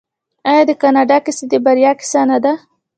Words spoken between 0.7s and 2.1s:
کاناډا کیسه د بریا